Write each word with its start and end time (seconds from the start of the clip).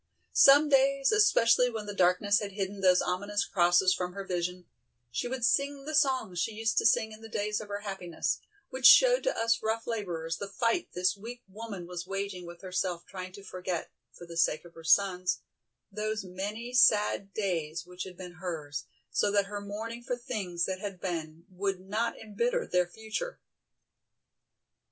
Some 0.33 0.67
days, 0.67 1.11
especially 1.11 1.69
when 1.69 1.85
the 1.85 1.93
darkness 1.93 2.39
had 2.39 2.53
hidden 2.53 2.81
those 2.81 3.03
ominous 3.03 3.45
crosses 3.45 3.93
from 3.93 4.13
her 4.13 4.23
vision, 4.25 4.65
she 5.11 5.27
would 5.27 5.45
sing 5.45 5.85
the 5.85 5.93
songs 5.93 6.39
she 6.39 6.55
used 6.55 6.79
to 6.79 6.87
sing 6.87 7.11
in 7.11 7.21
the 7.21 7.29
days 7.29 7.61
of 7.61 7.67
her 7.67 7.81
happiness, 7.81 8.39
which 8.71 8.87
showed 8.87 9.21
to 9.25 9.37
us 9.37 9.61
rough 9.61 9.85
laborers 9.85 10.37
the 10.37 10.47
fight 10.47 10.87
this 10.95 11.15
weak 11.15 11.43
woman 11.47 11.85
was 11.85 12.07
waging 12.07 12.47
with 12.47 12.61
herself 12.63 13.05
trying 13.05 13.31
to 13.33 13.43
forget, 13.43 13.91
for 14.11 14.25
the 14.25 14.37
sake 14.37 14.65
of 14.65 14.73
her 14.73 14.83
sons, 14.83 15.41
those 15.91 16.23
many 16.23 16.73
sad 16.73 17.31
days 17.31 17.85
which 17.85 18.03
had 18.03 18.17
been 18.17 18.37
hers, 18.41 18.85
so 19.11 19.29
that 19.29 19.45
her 19.45 19.61
mourning 19.61 20.01
for 20.01 20.15
things 20.17 20.65
that 20.65 20.79
had 20.79 20.99
been, 20.99 21.45
would 21.47 21.79
not 21.79 22.17
embitter 22.19 22.65
their 22.65 22.87
future. 22.87 23.39